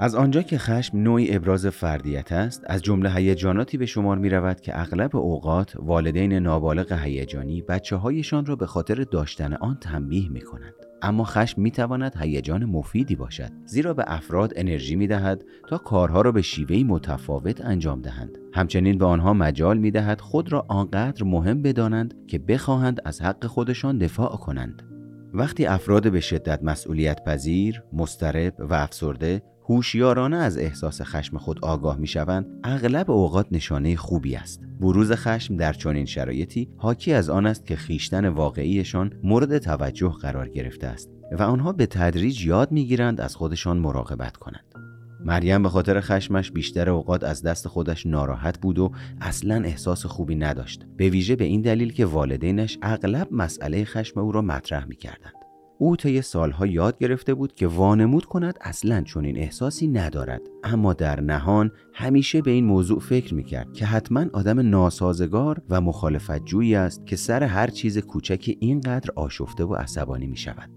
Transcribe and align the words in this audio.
از 0.00 0.14
آنجا 0.14 0.42
که 0.42 0.58
خشم 0.58 0.98
نوعی 0.98 1.36
ابراز 1.36 1.66
فردیت 1.66 2.32
است 2.32 2.64
از 2.66 2.82
جمله 2.82 3.10
هیجاناتی 3.10 3.78
به 3.78 3.86
شمار 3.86 4.18
می 4.18 4.28
رود 4.28 4.60
که 4.60 4.80
اغلب 4.80 5.16
اوقات 5.16 5.72
والدین 5.76 6.32
نابالغ 6.32 6.92
هیجانی 6.92 7.62
بچه 7.62 7.96
هایشان 7.96 8.46
را 8.46 8.56
به 8.56 8.66
خاطر 8.66 8.94
داشتن 8.94 9.54
آن 9.54 9.78
تنبیه 9.80 10.28
می 10.28 10.40
کنند. 10.40 10.74
اما 11.02 11.24
خشم 11.24 11.62
می 11.62 11.70
تواند 11.70 12.16
هیجان 12.20 12.64
مفیدی 12.64 13.16
باشد 13.16 13.50
زیرا 13.64 13.94
به 13.94 14.04
افراد 14.06 14.52
انرژی 14.56 14.96
می 14.96 15.06
دهد 15.06 15.44
تا 15.68 15.78
کارها 15.78 16.20
را 16.20 16.32
به 16.32 16.42
شیوهی 16.42 16.84
متفاوت 16.84 17.64
انجام 17.64 18.02
دهند 18.02 18.38
همچنین 18.54 18.98
به 18.98 19.04
آنها 19.04 19.32
مجال 19.32 19.78
می 19.78 19.90
دهد 19.90 20.20
خود 20.20 20.52
را 20.52 20.66
آنقدر 20.68 21.24
مهم 21.24 21.62
بدانند 21.62 22.14
که 22.26 22.38
بخواهند 22.38 23.00
از 23.04 23.22
حق 23.22 23.46
خودشان 23.46 23.98
دفاع 23.98 24.36
کنند 24.36 24.82
وقتی 25.34 25.66
افراد 25.66 26.12
به 26.12 26.20
شدت 26.20 26.62
مسئولیت 26.62 27.24
پذیر، 27.24 27.82
مسترب 27.92 28.54
و 28.58 28.74
افسرده 28.74 29.42
هوشیارانه 29.70 30.36
از 30.36 30.58
احساس 30.58 31.02
خشم 31.02 31.38
خود 31.38 31.64
آگاه 31.64 31.96
می 31.96 32.06
شوند 32.06 32.46
اغلب 32.64 33.10
اوقات 33.10 33.46
نشانه 33.50 33.96
خوبی 33.96 34.36
است. 34.36 34.60
بروز 34.80 35.12
خشم 35.12 35.56
در 35.56 35.72
چنین 35.72 36.04
شرایطی 36.04 36.68
حاکی 36.76 37.12
از 37.12 37.30
آن 37.30 37.46
است 37.46 37.66
که 37.66 37.76
خیشتن 37.76 38.28
واقعیشان 38.28 39.12
مورد 39.22 39.58
توجه 39.58 40.08
قرار 40.08 40.48
گرفته 40.48 40.86
است 40.86 41.10
و 41.38 41.42
آنها 41.42 41.72
به 41.72 41.86
تدریج 41.86 42.46
یاد 42.46 42.72
می‌گیرند 42.72 43.20
از 43.20 43.36
خودشان 43.36 43.78
مراقبت 43.78 44.36
کنند. 44.36 44.64
مریم 45.24 45.62
به 45.62 45.68
خاطر 45.68 46.00
خشمش 46.00 46.50
بیشتر 46.50 46.90
اوقات 46.90 47.24
از 47.24 47.42
دست 47.42 47.68
خودش 47.68 48.06
ناراحت 48.06 48.60
بود 48.60 48.78
و 48.78 48.92
اصلا 49.20 49.62
احساس 49.64 50.06
خوبی 50.06 50.34
نداشت. 50.34 50.86
به 50.96 51.08
ویژه 51.08 51.36
به 51.36 51.44
این 51.44 51.60
دلیل 51.60 51.92
که 51.92 52.06
والدینش 52.06 52.78
اغلب 52.82 53.28
مسئله 53.30 53.84
خشم 53.84 54.20
او 54.20 54.32
را 54.32 54.42
مطرح 54.42 54.84
می‌کردند. 54.84 55.37
او 55.78 55.96
طی 55.96 56.22
سالها 56.22 56.66
یاد 56.66 56.98
گرفته 56.98 57.34
بود 57.34 57.54
که 57.54 57.66
وانمود 57.66 58.24
کند 58.24 58.58
اصلا 58.60 59.02
چنین 59.02 59.36
احساسی 59.36 59.88
ندارد 59.88 60.40
اما 60.64 60.92
در 60.92 61.20
نهان 61.20 61.70
همیشه 61.94 62.42
به 62.42 62.50
این 62.50 62.64
موضوع 62.64 63.00
فکر 63.00 63.34
می‌کرد 63.34 63.72
که 63.72 63.86
حتما 63.86 64.24
آدم 64.32 64.60
ناسازگار 64.60 65.62
و 65.70 65.80
مخالفت 65.80 66.44
جویی 66.44 66.74
است 66.74 67.06
که 67.06 67.16
سر 67.16 67.42
هر 67.42 67.66
چیز 67.66 67.98
کوچکی 67.98 68.56
اینقدر 68.60 69.10
آشفته 69.16 69.64
و 69.64 69.74
عصبانی 69.74 70.26
می 70.26 70.36
شود. 70.36 70.70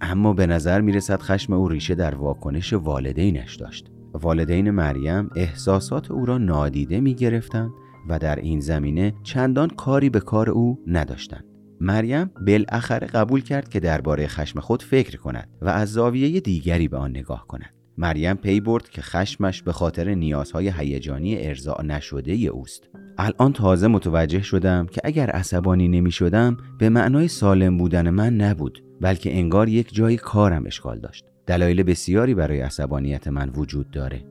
اما 0.00 0.32
به 0.32 0.46
نظر 0.46 0.80
می 0.80 0.92
رسد 0.92 1.20
خشم 1.20 1.52
او 1.52 1.68
ریشه 1.68 1.94
در 1.94 2.14
واکنش 2.14 2.72
والدینش 2.72 3.56
داشت. 3.56 3.90
والدین 4.12 4.70
مریم 4.70 5.30
احساسات 5.34 6.10
او 6.10 6.26
را 6.26 6.38
نادیده 6.38 7.00
می 7.00 7.14
گرفتند 7.14 7.70
و 8.08 8.18
در 8.18 8.36
این 8.36 8.60
زمینه 8.60 9.14
چندان 9.22 9.68
کاری 9.68 10.10
به 10.10 10.20
کار 10.20 10.50
او 10.50 10.78
نداشتند. 10.86 11.55
مریم 11.80 12.30
بالاخره 12.46 13.06
قبول 13.06 13.40
کرد 13.40 13.68
که 13.68 13.80
درباره 13.80 14.26
خشم 14.26 14.60
خود 14.60 14.82
فکر 14.82 15.16
کند 15.16 15.48
و 15.62 15.68
از 15.68 15.92
زاویه 15.92 16.40
دیگری 16.40 16.88
به 16.88 16.96
آن 16.96 17.10
نگاه 17.10 17.46
کند. 17.46 17.74
مریم 17.98 18.36
پی 18.36 18.60
برد 18.60 18.88
که 18.88 19.02
خشمش 19.02 19.62
به 19.62 19.72
خاطر 19.72 20.14
نیازهای 20.14 20.72
هیجانی 20.76 21.46
ارضاع 21.46 21.82
نشده 21.82 22.32
اوست. 22.32 22.88
الان 23.18 23.52
تازه 23.52 23.86
متوجه 23.86 24.42
شدم 24.42 24.86
که 24.86 25.00
اگر 25.04 25.30
عصبانی 25.30 25.88
نمی 25.88 26.10
شدم 26.10 26.56
به 26.78 26.88
معنای 26.88 27.28
سالم 27.28 27.78
بودن 27.78 28.10
من 28.10 28.36
نبود 28.36 28.84
بلکه 29.00 29.36
انگار 29.36 29.68
یک 29.68 29.94
جای 29.94 30.16
کارم 30.16 30.66
اشکال 30.66 30.98
داشت. 30.98 31.24
دلایل 31.46 31.82
بسیاری 31.82 32.34
برای 32.34 32.60
عصبانیت 32.60 33.28
من 33.28 33.48
وجود 33.48 33.90
داره. 33.90 34.24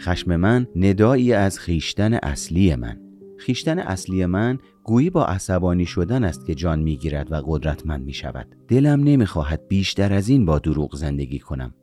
خشم 0.00 0.36
من 0.36 0.66
ندایی 0.76 1.32
از 1.32 1.58
خیشتن 1.58 2.14
اصلی 2.14 2.76
من. 2.76 3.11
خیشتن 3.42 3.78
اصلی 3.78 4.26
من 4.26 4.58
گویی 4.84 5.10
با 5.10 5.26
عصبانی 5.26 5.86
شدن 5.86 6.24
است 6.24 6.46
که 6.46 6.54
جان 6.54 6.78
می‌گیرد 6.80 7.32
و 7.32 7.42
قدرتمند 7.46 8.04
می 8.04 8.12
شود. 8.12 8.46
دلم 8.68 9.04
نمی‌خواهد 9.04 9.68
بیشتر 9.68 10.12
از 10.12 10.28
این 10.28 10.44
با 10.44 10.58
دروغ 10.58 10.94
زندگی 10.96 11.38
کنم. 11.38 11.74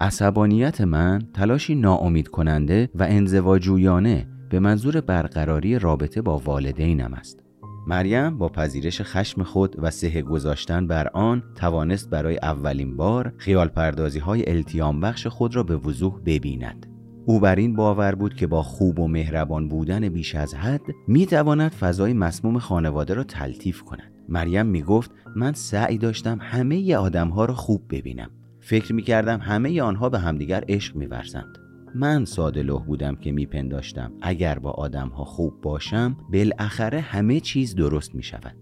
عصبانیت 0.00 0.80
من 0.80 1.22
تلاشی 1.34 1.74
ناامید 1.74 2.28
کننده 2.28 2.90
و 2.94 3.02
انزواجویانه 3.02 4.28
به 4.50 4.58
منظور 4.58 5.00
برقراری 5.00 5.78
رابطه 5.78 6.22
با 6.22 6.38
والدینم 6.38 7.14
است. 7.14 7.42
مریم 7.86 8.38
با 8.38 8.48
پذیرش 8.48 9.02
خشم 9.02 9.42
خود 9.42 9.76
و 9.78 9.90
سه 9.90 10.22
گذاشتن 10.22 10.86
بر 10.86 11.08
آن 11.08 11.42
توانست 11.54 12.10
برای 12.10 12.38
اولین 12.42 12.96
بار 12.96 13.32
خیال 13.36 13.68
پردازی 13.68 14.18
های 14.18 14.50
التیام 14.50 15.00
بخش 15.00 15.26
خود 15.26 15.56
را 15.56 15.62
به 15.62 15.76
وضوح 15.76 16.20
ببیند. 16.26 16.95
او 17.28 17.40
بر 17.40 17.56
این 17.56 17.76
باور 17.76 18.14
بود 18.14 18.34
که 18.34 18.46
با 18.46 18.62
خوب 18.62 18.98
و 18.98 19.08
مهربان 19.08 19.68
بودن 19.68 20.08
بیش 20.08 20.34
از 20.34 20.54
حد 20.54 20.80
می 21.08 21.26
تواند 21.26 21.70
فضای 21.70 22.12
مسموم 22.12 22.58
خانواده 22.58 23.14
را 23.14 23.24
تلطیف 23.24 23.82
کند. 23.82 24.12
مریم 24.28 24.66
می 24.66 24.82
گفت 24.82 25.10
من 25.36 25.52
سعی 25.52 25.98
داشتم 25.98 26.38
همه 26.40 26.96
آدم 26.96 27.28
ها 27.28 27.44
را 27.44 27.54
خوب 27.54 27.82
ببینم. 27.90 28.30
فکر 28.60 28.92
می 28.92 29.02
کردم 29.02 29.40
همه 29.40 29.82
آنها 29.82 30.08
به 30.08 30.18
همدیگر 30.18 30.64
عشق 30.68 30.96
می 30.96 31.06
ورزند. 31.06 31.58
من 31.94 32.24
ساده 32.24 32.62
لح 32.62 32.84
بودم 32.84 33.16
که 33.16 33.32
میپنداشتم 33.32 34.12
اگر 34.22 34.58
با 34.58 34.70
آدم 34.70 35.08
ها 35.08 35.24
خوب 35.24 35.60
باشم 35.62 36.16
بالاخره 36.32 37.00
همه 37.00 37.40
چیز 37.40 37.74
درست 37.74 38.14
می 38.14 38.22
شود. 38.22 38.56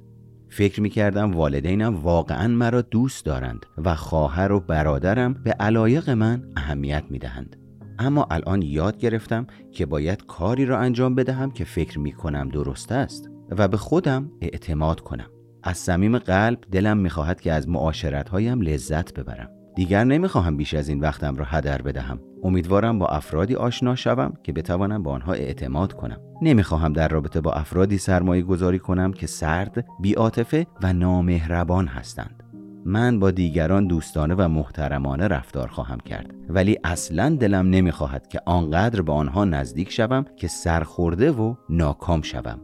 فکر 0.48 0.80
می 0.80 0.90
کردم 0.90 1.32
والدینم 1.32 1.96
واقعا 1.96 2.48
مرا 2.48 2.82
دوست 2.82 3.24
دارند 3.24 3.66
و 3.84 3.94
خواهر 3.94 4.52
و 4.52 4.60
برادرم 4.60 5.34
به 5.34 5.50
علایق 5.50 6.10
من 6.10 6.42
اهمیت 6.56 7.04
می 7.10 7.18
دهند. 7.18 7.63
اما 7.98 8.26
الان 8.30 8.62
یاد 8.62 8.98
گرفتم 8.98 9.46
که 9.72 9.86
باید 9.86 10.26
کاری 10.26 10.66
را 10.66 10.78
انجام 10.78 11.14
بدهم 11.14 11.50
که 11.50 11.64
فکر 11.64 11.98
می 11.98 12.12
کنم 12.12 12.48
درست 12.48 12.92
است 12.92 13.30
و 13.50 13.68
به 13.68 13.76
خودم 13.76 14.30
اعتماد 14.40 15.00
کنم. 15.00 15.26
از 15.62 15.78
صمیم 15.78 16.18
قلب 16.18 16.58
دلم 16.72 16.96
می‌خواهد 16.98 17.40
که 17.40 17.52
از 17.52 17.68
معاشرت 17.68 18.28
هایم 18.28 18.60
لذت 18.60 19.14
ببرم. 19.14 19.48
دیگر 19.76 20.04
نمی‌خواهم 20.04 20.56
بیش 20.56 20.74
از 20.74 20.88
این 20.88 21.00
وقتم 21.00 21.36
را 21.36 21.44
هدر 21.44 21.82
بدهم. 21.82 22.20
امیدوارم 22.42 22.98
با 22.98 23.06
افرادی 23.06 23.54
آشنا 23.54 23.94
شوم 23.94 24.34
که 24.42 24.52
بتوانم 24.52 25.02
با 25.02 25.12
آنها 25.12 25.32
اعتماد 25.32 25.92
کنم. 25.92 26.20
نمی‌خواهم 26.42 26.92
در 26.92 27.08
رابطه 27.08 27.40
با 27.40 27.52
افرادی 27.52 27.98
سرمایه 27.98 28.42
گذاری 28.42 28.78
کنم 28.78 29.12
که 29.12 29.26
سرد، 29.26 29.86
بیاتفه 30.00 30.66
و 30.82 30.92
نامهربان 30.92 31.86
هستند. 31.86 32.43
من 32.84 33.18
با 33.18 33.30
دیگران 33.30 33.86
دوستانه 33.86 34.34
و 34.34 34.48
محترمانه 34.48 35.28
رفتار 35.28 35.68
خواهم 35.68 35.98
کرد. 35.98 36.34
ولی 36.48 36.78
اصلا 36.84 37.36
دلم 37.40 37.70
نمی‌خواهد 37.70 38.28
که 38.28 38.40
آنقدر 38.46 39.02
به 39.02 39.12
آنها 39.12 39.44
نزدیک 39.44 39.90
شوم 39.92 40.24
که 40.36 40.48
سرخورده 40.48 41.30
و 41.30 41.54
ناکام 41.68 42.22
شوم. 42.22 42.60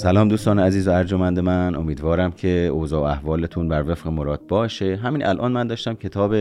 سلام 0.00 0.28
دوستان 0.28 0.58
عزیز 0.58 0.88
و 0.88 0.90
ارجمند 0.90 1.38
من. 1.38 1.74
امیدوارم 1.74 2.32
که 2.32 2.48
اوضاع 2.48 3.00
و 3.00 3.04
احوالتون 3.04 3.68
بر 3.68 3.90
وفق 3.90 4.08
مراد 4.08 4.46
باشه. 4.46 4.96
همین 4.96 5.26
الان 5.26 5.52
من 5.52 5.66
داشتم 5.66 5.94
کتاب 5.94 6.34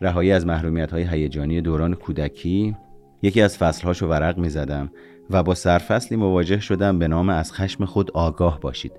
رهایی 0.00 0.32
از 0.32 0.46
محرومیت 0.46 0.90
های 0.90 1.02
هیجانی 1.02 1.60
دوران 1.60 1.94
کودکی 1.94 2.76
یکی 3.22 3.42
از 3.42 3.58
فصلهاشو 3.58 4.06
ورق 4.06 4.38
می 4.38 4.48
زدم 4.48 4.90
و 5.30 5.42
با 5.42 5.54
سرفصلی 5.54 6.16
مواجه 6.16 6.60
شدم 6.60 6.98
به 6.98 7.08
نام 7.08 7.28
از 7.28 7.52
خشم 7.52 7.84
خود 7.84 8.10
آگاه 8.10 8.60
باشید. 8.60 8.92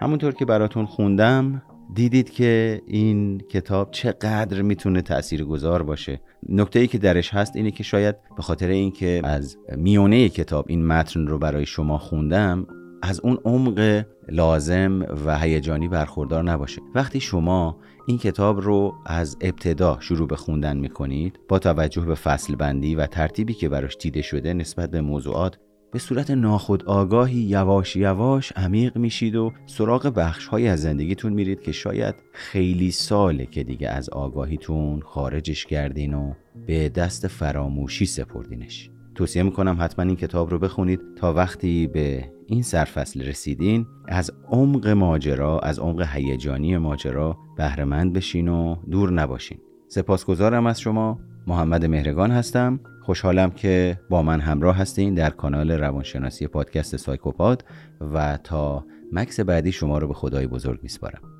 همونطور 0.00 0.34
که 0.34 0.44
براتون 0.44 0.86
خوندم 0.86 1.62
دیدید 1.94 2.30
که 2.30 2.82
این 2.86 3.38
کتاب 3.38 3.90
چقدر 3.90 4.62
می‌تونه 4.62 5.02
تأثیر 5.02 5.44
گذار 5.44 5.82
باشه. 5.82 6.20
نکته 6.48 6.78
ای 6.78 6.86
که 6.86 6.98
درش 6.98 7.34
هست 7.34 7.56
اینه 7.56 7.70
که 7.70 7.82
شاید 7.82 8.16
به 8.36 8.42
خاطر 8.42 8.68
اینکه 8.68 9.20
از 9.24 9.56
میونه 9.76 10.28
کتاب 10.28 10.64
این 10.68 10.86
متن 10.86 11.26
رو 11.26 11.38
برای 11.38 11.66
شما 11.66 11.98
خوندم 11.98 12.66
از 13.02 13.20
اون 13.20 13.38
عمق 13.44 14.04
لازم 14.28 15.06
و 15.26 15.38
هیجانی 15.38 15.88
برخوردار 15.88 16.44
نباشه. 16.44 16.82
وقتی 16.94 17.20
شما 17.20 17.78
این 18.06 18.18
کتاب 18.18 18.60
رو 18.60 18.94
از 19.06 19.36
ابتدا 19.40 19.98
شروع 20.00 20.28
به 20.28 20.36
خوندن 20.36 20.76
می‌کنید 20.76 21.40
با 21.48 21.58
توجه 21.58 22.02
به 22.02 22.14
فصل 22.14 22.54
بندی 22.54 22.94
و 22.94 23.06
ترتیبی 23.06 23.54
که 23.54 23.68
براش 23.68 23.96
دیده 23.96 24.22
شده 24.22 24.54
نسبت 24.54 24.90
به 24.90 25.00
موضوعات 25.00 25.58
به 25.92 25.98
صورت 25.98 26.30
ناخود 26.30 26.84
آگاهی 26.84 27.38
یواش 27.38 27.96
یواش 27.96 28.52
عمیق 28.52 28.96
میشید 28.96 29.36
و 29.36 29.52
سراغ 29.66 30.06
بخش 30.16 30.46
های 30.46 30.68
از 30.68 30.82
زندگیتون 30.82 31.32
میرید 31.32 31.60
که 31.60 31.72
شاید 31.72 32.14
خیلی 32.32 32.90
ساله 32.90 33.46
که 33.46 33.64
دیگه 33.64 33.88
از 33.88 34.10
آگاهیتون 34.10 35.00
خارجش 35.00 35.66
کردین 35.66 36.14
و 36.14 36.32
به 36.66 36.88
دست 36.88 37.26
فراموشی 37.26 38.06
سپردینش. 38.06 38.90
توصیه 39.20 39.42
می‌کنم 39.42 39.76
حتما 39.80 40.04
این 40.04 40.16
کتاب 40.16 40.50
رو 40.50 40.58
بخونید 40.58 41.00
تا 41.16 41.32
وقتی 41.32 41.86
به 41.86 42.32
این 42.46 42.62
سرفصل 42.62 43.22
رسیدین. 43.22 43.86
از 44.08 44.30
عمق 44.48 44.88
ماجرا 44.88 45.58
از 45.58 45.78
عمق 45.78 46.06
هیجانی 46.12 46.76
ماجرا 46.76 47.36
بهرهمند 47.56 48.12
بشین 48.12 48.48
و 48.48 48.76
دور 48.90 49.12
نباشین. 49.12 49.58
سپاسگزارم 49.88 50.66
از 50.66 50.80
شما. 50.80 51.18
محمد 51.46 51.84
مهرگان 51.84 52.30
هستم. 52.30 52.80
خوشحالم 53.02 53.50
که 53.50 54.00
با 54.10 54.22
من 54.22 54.40
همراه 54.40 54.76
هستین 54.76 55.14
در 55.14 55.30
کانال 55.30 55.70
روانشناسی 55.70 56.46
پادکست 56.46 56.96
سایکوپاد 56.96 57.64
و 58.00 58.38
تا 58.44 58.84
مکس 59.12 59.40
بعدی 59.40 59.72
شما 59.72 59.98
رو 59.98 60.08
به 60.08 60.14
خدای 60.14 60.46
بزرگ 60.46 60.80
میسپارم. 60.82 61.39